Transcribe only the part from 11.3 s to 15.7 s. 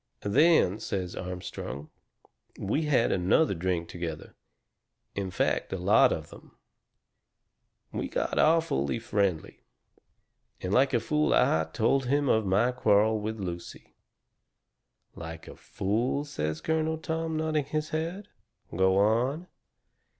I told him of my quarrel with Lucy." "LIKE a